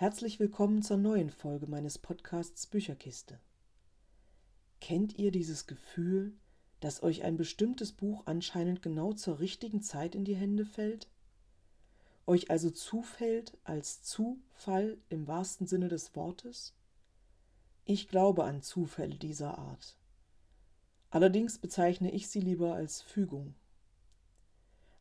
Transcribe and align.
Herzlich 0.00 0.40
willkommen 0.40 0.80
zur 0.80 0.96
neuen 0.96 1.28
Folge 1.28 1.66
meines 1.66 1.98
Podcasts 1.98 2.66
Bücherkiste. 2.66 3.38
Kennt 4.80 5.18
ihr 5.18 5.30
dieses 5.30 5.66
Gefühl, 5.66 6.32
dass 6.80 7.02
euch 7.02 7.22
ein 7.22 7.36
bestimmtes 7.36 7.92
Buch 7.92 8.22
anscheinend 8.24 8.80
genau 8.80 9.12
zur 9.12 9.40
richtigen 9.40 9.82
Zeit 9.82 10.14
in 10.14 10.24
die 10.24 10.36
Hände 10.36 10.64
fällt? 10.64 11.06
Euch 12.26 12.50
also 12.50 12.70
zufällt 12.70 13.58
als 13.64 14.02
Zufall 14.02 14.96
im 15.10 15.26
wahrsten 15.26 15.66
Sinne 15.66 15.88
des 15.88 16.16
Wortes? 16.16 16.72
Ich 17.84 18.08
glaube 18.08 18.44
an 18.44 18.62
Zufälle 18.62 19.16
dieser 19.16 19.58
Art. 19.58 19.98
Allerdings 21.10 21.58
bezeichne 21.58 22.10
ich 22.10 22.28
sie 22.28 22.40
lieber 22.40 22.72
als 22.72 23.02
Fügung. 23.02 23.54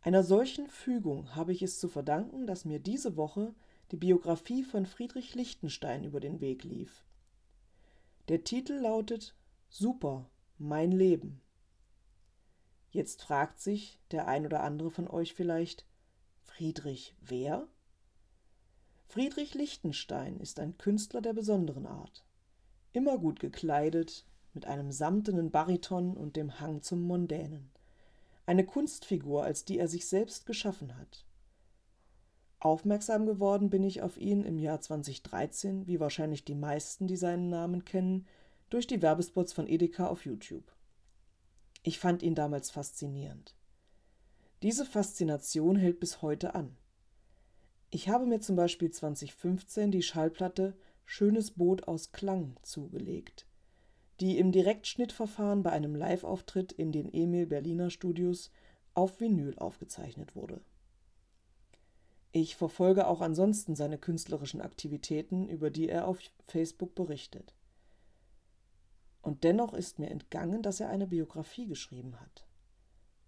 Einer 0.00 0.22
solchen 0.22 0.68
Fügung 0.68 1.36
habe 1.36 1.52
ich 1.52 1.60
es 1.60 1.78
zu 1.80 1.88
verdanken, 1.88 2.46
dass 2.46 2.64
mir 2.64 2.78
diese 2.78 3.18
Woche 3.18 3.54
die 3.90 3.96
Biografie 3.96 4.64
von 4.64 4.86
Friedrich 4.86 5.34
Lichtenstein 5.34 6.04
über 6.04 6.20
den 6.20 6.40
Weg 6.40 6.64
lief. 6.64 7.04
Der 8.28 8.42
Titel 8.42 8.74
lautet 8.74 9.34
Super, 9.68 10.28
mein 10.58 10.90
Leben. 10.90 11.40
Jetzt 12.90 13.22
fragt 13.22 13.60
sich 13.60 14.00
der 14.10 14.26
ein 14.26 14.46
oder 14.46 14.62
andere 14.62 14.90
von 14.90 15.06
euch 15.08 15.34
vielleicht, 15.34 15.86
Friedrich 16.42 17.14
wer? 17.20 17.68
Friedrich 19.06 19.54
Lichtenstein 19.54 20.40
ist 20.40 20.58
ein 20.58 20.78
Künstler 20.78 21.20
der 21.20 21.32
besonderen 21.32 21.86
Art. 21.86 22.24
Immer 22.92 23.18
gut 23.18 23.38
gekleidet, 23.38 24.26
mit 24.52 24.66
einem 24.66 24.90
samtenen 24.90 25.50
Bariton 25.50 26.16
und 26.16 26.34
dem 26.34 26.58
Hang 26.58 26.82
zum 26.82 27.02
Mondänen. 27.02 27.70
Eine 28.46 28.64
Kunstfigur, 28.64 29.44
als 29.44 29.64
die 29.64 29.78
er 29.78 29.86
sich 29.86 30.08
selbst 30.08 30.46
geschaffen 30.46 30.96
hat. 30.96 31.26
Aufmerksam 32.58 33.26
geworden 33.26 33.70
bin 33.70 33.84
ich 33.84 34.02
auf 34.02 34.16
ihn 34.16 34.42
im 34.44 34.58
Jahr 34.58 34.80
2013, 34.80 35.86
wie 35.86 36.00
wahrscheinlich 36.00 36.44
die 36.44 36.54
meisten, 36.54 37.06
die 37.06 37.16
seinen 37.16 37.48
Namen 37.48 37.84
kennen, 37.84 38.26
durch 38.70 38.86
die 38.86 39.02
Werbespots 39.02 39.52
von 39.52 39.68
Edeka 39.68 40.06
auf 40.08 40.24
YouTube. 40.24 40.72
Ich 41.82 41.98
fand 41.98 42.22
ihn 42.22 42.34
damals 42.34 42.70
faszinierend. 42.70 43.54
Diese 44.62 44.86
Faszination 44.86 45.76
hält 45.76 46.00
bis 46.00 46.22
heute 46.22 46.54
an. 46.54 46.76
Ich 47.90 48.08
habe 48.08 48.26
mir 48.26 48.40
zum 48.40 48.56
Beispiel 48.56 48.90
2015 48.90 49.90
die 49.90 50.02
Schallplatte 50.02 50.76
Schönes 51.04 51.52
Boot 51.52 51.86
aus 51.86 52.10
Klang 52.10 52.56
zugelegt, 52.62 53.46
die 54.18 54.38
im 54.38 54.50
Direktschnittverfahren 54.50 55.62
bei 55.62 55.70
einem 55.70 55.94
Live-Auftritt 55.94 56.72
in 56.72 56.90
den 56.90 57.12
Emil 57.12 57.46
Berliner 57.46 57.90
Studios 57.90 58.50
auf 58.94 59.20
Vinyl 59.20 59.56
aufgezeichnet 59.58 60.34
wurde. 60.34 60.60
Ich 62.38 62.54
verfolge 62.54 63.06
auch 63.06 63.22
ansonsten 63.22 63.76
seine 63.76 63.96
künstlerischen 63.96 64.60
Aktivitäten, 64.60 65.48
über 65.48 65.70
die 65.70 65.88
er 65.88 66.06
auf 66.06 66.18
Facebook 66.46 66.94
berichtet. 66.94 67.54
Und 69.22 69.42
dennoch 69.42 69.72
ist 69.72 69.98
mir 69.98 70.10
entgangen, 70.10 70.60
dass 70.60 70.80
er 70.80 70.90
eine 70.90 71.06
Biografie 71.06 71.66
geschrieben 71.66 72.20
hat. 72.20 72.46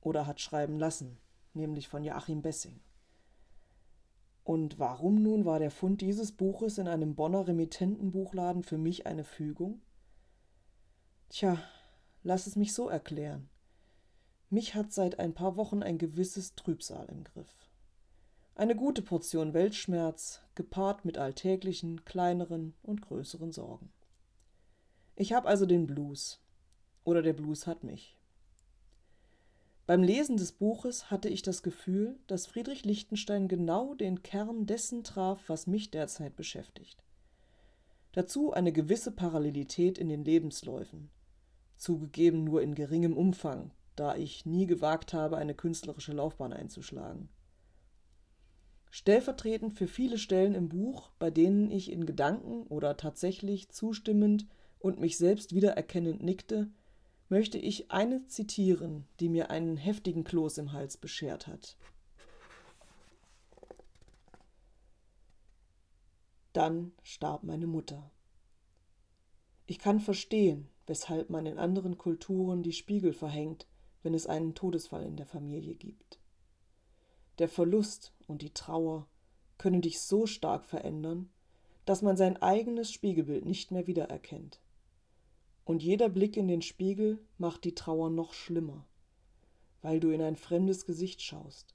Oder 0.00 0.26
hat 0.26 0.40
schreiben 0.40 0.78
lassen, 0.78 1.18
nämlich 1.52 1.86
von 1.86 2.02
Joachim 2.02 2.40
Bessing. 2.40 2.80
Und 4.42 4.78
warum 4.78 5.22
nun 5.22 5.44
war 5.44 5.58
der 5.58 5.70
Fund 5.70 6.00
dieses 6.00 6.32
Buches 6.32 6.78
in 6.78 6.88
einem 6.88 7.14
Bonner 7.14 7.46
Remittentenbuchladen 7.46 8.62
für 8.62 8.78
mich 8.78 9.06
eine 9.06 9.24
Fügung? 9.24 9.82
Tja, 11.28 11.62
lass 12.22 12.46
es 12.46 12.56
mich 12.56 12.72
so 12.72 12.88
erklären. 12.88 13.50
Mich 14.48 14.74
hat 14.74 14.94
seit 14.94 15.18
ein 15.18 15.34
paar 15.34 15.56
Wochen 15.56 15.82
ein 15.82 15.98
gewisses 15.98 16.54
Trübsal 16.54 17.04
im 17.10 17.22
Griff. 17.22 17.73
Eine 18.56 18.76
gute 18.76 19.02
Portion 19.02 19.52
Weltschmerz, 19.52 20.40
gepaart 20.54 21.04
mit 21.04 21.18
alltäglichen, 21.18 22.04
kleineren 22.04 22.74
und 22.84 23.02
größeren 23.02 23.50
Sorgen. 23.50 23.90
Ich 25.16 25.32
habe 25.32 25.48
also 25.48 25.66
den 25.66 25.88
Blues. 25.88 26.40
Oder 27.02 27.20
der 27.20 27.32
Blues 27.32 27.66
hat 27.66 27.82
mich. 27.82 28.16
Beim 29.86 30.04
Lesen 30.04 30.36
des 30.36 30.52
Buches 30.52 31.10
hatte 31.10 31.28
ich 31.28 31.42
das 31.42 31.64
Gefühl, 31.64 32.16
dass 32.28 32.46
Friedrich 32.46 32.84
Lichtenstein 32.84 33.48
genau 33.48 33.94
den 33.94 34.22
Kern 34.22 34.66
dessen 34.66 35.02
traf, 35.02 35.42
was 35.48 35.66
mich 35.66 35.90
derzeit 35.90 36.36
beschäftigt. 36.36 37.02
Dazu 38.12 38.52
eine 38.52 38.70
gewisse 38.70 39.10
Parallelität 39.10 39.98
in 39.98 40.08
den 40.08 40.24
Lebensläufen, 40.24 41.10
zugegeben 41.76 42.44
nur 42.44 42.62
in 42.62 42.76
geringem 42.76 43.16
Umfang, 43.16 43.72
da 43.96 44.14
ich 44.14 44.46
nie 44.46 44.66
gewagt 44.66 45.12
habe, 45.12 45.38
eine 45.38 45.54
künstlerische 45.54 46.12
Laufbahn 46.12 46.52
einzuschlagen 46.52 47.28
stellvertretend 48.94 49.76
für 49.76 49.88
viele 49.88 50.18
Stellen 50.18 50.54
im 50.54 50.68
Buch, 50.68 51.10
bei 51.18 51.28
denen 51.28 51.68
ich 51.72 51.90
in 51.90 52.06
Gedanken 52.06 52.62
oder 52.68 52.96
tatsächlich 52.96 53.68
zustimmend 53.70 54.46
und 54.78 55.00
mich 55.00 55.18
selbst 55.18 55.52
wiedererkennend 55.52 56.22
nickte, 56.22 56.70
möchte 57.28 57.58
ich 57.58 57.90
eine 57.90 58.24
zitieren, 58.28 59.04
die 59.18 59.28
mir 59.28 59.50
einen 59.50 59.76
heftigen 59.76 60.22
Kloß 60.22 60.58
im 60.58 60.70
Hals 60.70 60.96
beschert 60.96 61.48
hat. 61.48 61.76
Dann 66.52 66.92
starb 67.02 67.42
meine 67.42 67.66
Mutter. 67.66 68.12
Ich 69.66 69.80
kann 69.80 69.98
verstehen, 69.98 70.68
weshalb 70.86 71.30
man 71.30 71.46
in 71.46 71.58
anderen 71.58 71.98
Kulturen 71.98 72.62
die 72.62 72.72
Spiegel 72.72 73.12
verhängt, 73.12 73.66
wenn 74.04 74.14
es 74.14 74.28
einen 74.28 74.54
Todesfall 74.54 75.02
in 75.02 75.16
der 75.16 75.26
Familie 75.26 75.74
gibt. 75.74 76.20
Der 77.38 77.48
Verlust 77.48 78.12
und 78.26 78.42
die 78.42 78.54
Trauer 78.54 79.08
können 79.58 79.82
dich 79.82 80.00
so 80.00 80.26
stark 80.26 80.64
verändern, 80.64 81.30
dass 81.84 82.02
man 82.02 82.16
sein 82.16 82.40
eigenes 82.40 82.92
Spiegelbild 82.92 83.44
nicht 83.44 83.70
mehr 83.70 83.86
wiedererkennt. 83.86 84.60
Und 85.64 85.82
jeder 85.82 86.08
Blick 86.08 86.36
in 86.36 86.48
den 86.48 86.62
Spiegel 86.62 87.18
macht 87.38 87.64
die 87.64 87.74
Trauer 87.74 88.10
noch 88.10 88.34
schlimmer, 88.34 88.86
weil 89.82 90.00
du 90.00 90.10
in 90.10 90.22
ein 90.22 90.36
fremdes 90.36 90.84
Gesicht 90.86 91.22
schaust. 91.22 91.74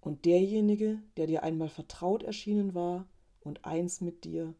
Und 0.00 0.24
derjenige, 0.24 1.02
der 1.16 1.26
dir 1.26 1.42
einmal 1.42 1.68
vertraut 1.68 2.22
erschienen 2.22 2.74
war 2.74 3.06
und 3.40 3.64
eins 3.64 4.00
mit 4.00 4.24
dir, 4.24 4.54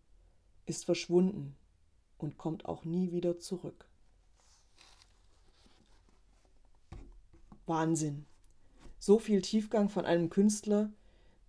ist 0.66 0.84
verschwunden 0.84 1.56
und 2.18 2.36
kommt 2.36 2.66
auch 2.66 2.84
nie 2.84 3.12
wieder 3.12 3.38
zurück. 3.38 3.88
Wahnsinn. 7.66 8.26
So 8.98 9.19
viel 9.19 9.42
Tiefgang 9.42 9.88
von 9.88 10.04
einem 10.04 10.31
Künstler, 10.31 10.91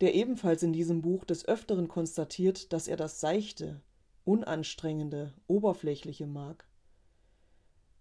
der 0.02 0.14
ebenfalls 0.14 0.64
in 0.64 0.74
diesem 0.74 1.02
Buch 1.02 1.26
des 1.26 1.48
Öfteren 1.48 1.88
konstatiert, 1.88 2.72
dass 2.72 2.88
er 2.88 2.98
das 2.98 3.20
Seichte, 3.20 3.82
Unanstrengende, 4.24 5.34
Oberflächliche 5.48 6.28
mag. 6.28 6.66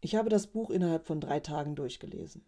Ich 0.01 0.15
habe 0.15 0.29
das 0.29 0.47
Buch 0.47 0.71
innerhalb 0.71 1.07
von 1.07 1.21
drei 1.21 1.41
Tagen 1.41 1.75
durchgelesen. 1.75 2.45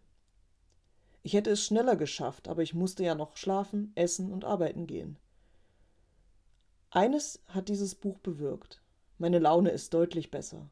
Ich 1.23 1.33
hätte 1.33 1.49
es 1.49 1.65
schneller 1.65 1.95
geschafft, 1.95 2.47
aber 2.47 2.63
ich 2.63 2.73
musste 2.73 3.03
ja 3.03 3.15
noch 3.15 3.37
schlafen, 3.37 3.91
essen 3.95 4.31
und 4.31 4.45
arbeiten 4.45 4.87
gehen. 4.87 5.17
Eines 6.89 7.41
hat 7.47 7.69
dieses 7.69 7.95
Buch 7.95 8.19
bewirkt. 8.19 8.81
Meine 9.17 9.39
Laune 9.39 9.69
ist 9.69 9.93
deutlich 9.93 10.31
besser. 10.31 10.69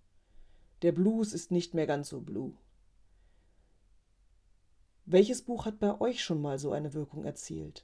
Der 0.81 0.91
Blues 0.91 1.33
ist 1.33 1.51
nicht 1.51 1.73
mehr 1.73 1.87
ganz 1.87 2.09
so 2.09 2.21
blue. 2.21 2.53
Welches 5.11 5.41
Buch 5.41 5.65
hat 5.65 5.79
bei 5.79 5.99
euch 5.99 6.23
schon 6.23 6.39
mal 6.39 6.59
so 6.59 6.71
eine 6.71 6.93
Wirkung 6.93 7.25
erzielt? 7.25 7.83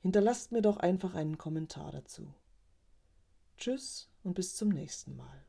Hinterlasst 0.00 0.52
mir 0.52 0.62
doch 0.62 0.78
einfach 0.78 1.12
einen 1.12 1.36
Kommentar 1.36 1.92
dazu. 1.92 2.32
Tschüss 3.58 4.08
und 4.22 4.32
bis 4.32 4.56
zum 4.56 4.70
nächsten 4.70 5.16
Mal. 5.16 5.44